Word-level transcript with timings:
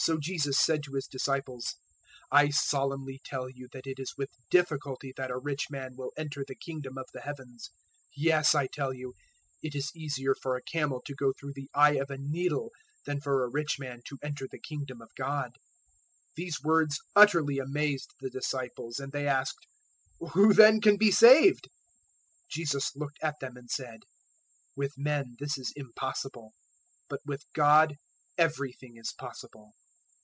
019:023 0.00 0.06
So 0.06 0.18
Jesus 0.18 0.58
said 0.58 0.82
to 0.84 0.94
His 0.94 1.06
disciples, 1.06 1.74
"I 2.32 2.48
solemnly 2.48 3.20
tell 3.22 3.50
you 3.50 3.68
that 3.72 3.86
it 3.86 3.98
is 3.98 4.14
with 4.16 4.30
difficulty 4.48 5.12
that 5.18 5.30
a 5.30 5.36
rich 5.36 5.66
man 5.68 5.94
will 5.94 6.14
enter 6.16 6.42
the 6.42 6.54
Kingdom 6.54 6.96
of 6.96 7.04
the 7.12 7.20
Heavens. 7.20 7.68
019:024 8.16 8.16
Yes, 8.16 8.54
I 8.54 8.66
tell 8.66 8.94
you, 8.94 9.12
it 9.62 9.74
is 9.74 9.90
easier 9.94 10.34
for 10.34 10.56
a 10.56 10.62
camel 10.62 11.02
to 11.04 11.14
go 11.14 11.34
through 11.38 11.52
the 11.54 11.68
eye 11.74 11.96
of 11.96 12.08
a 12.08 12.16
needle 12.16 12.70
than 13.04 13.20
for 13.20 13.44
a 13.44 13.50
rich 13.50 13.78
man 13.78 14.00
to 14.06 14.16
enter 14.22 14.48
the 14.50 14.58
Kingdom 14.58 15.02
of 15.02 15.10
God." 15.18 15.50
019:025 15.50 15.50
These 16.36 16.62
words 16.62 16.98
utterly 17.14 17.58
amazed 17.58 18.14
the 18.20 18.30
disciples, 18.30 19.00
and 19.00 19.12
they 19.12 19.26
asked, 19.28 19.66
"Who 20.32 20.54
then 20.54 20.80
can 20.80 20.96
be 20.96 21.10
saved?" 21.10 21.68
019:026 22.44 22.48
Jesus 22.52 22.96
looked 22.96 23.18
at 23.22 23.34
them 23.42 23.58
and 23.58 23.70
said, 23.70 24.00
"With 24.74 24.96
men 24.96 25.36
this 25.38 25.58
is 25.58 25.74
impossible, 25.76 26.54
but 27.10 27.20
with 27.26 27.44
God 27.52 27.96
everything 28.38 28.96
is 28.96 29.12
possible." 29.12 29.72